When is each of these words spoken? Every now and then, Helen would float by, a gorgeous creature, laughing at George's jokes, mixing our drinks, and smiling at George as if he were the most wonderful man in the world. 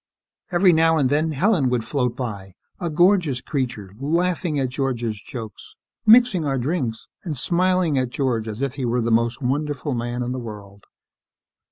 Every 0.51 0.73
now 0.73 0.97
and 0.97 1.11
then, 1.11 1.33
Helen 1.33 1.69
would 1.69 1.85
float 1.85 2.15
by, 2.15 2.55
a 2.79 2.89
gorgeous 2.89 3.39
creature, 3.39 3.93
laughing 3.99 4.59
at 4.59 4.69
George's 4.69 5.21
jokes, 5.21 5.75
mixing 6.07 6.43
our 6.43 6.57
drinks, 6.57 7.07
and 7.23 7.37
smiling 7.37 7.99
at 7.99 8.09
George 8.09 8.47
as 8.47 8.63
if 8.63 8.73
he 8.77 8.83
were 8.85 9.01
the 9.01 9.11
most 9.11 9.43
wonderful 9.43 9.93
man 9.93 10.23
in 10.23 10.31
the 10.31 10.39
world. 10.39 10.85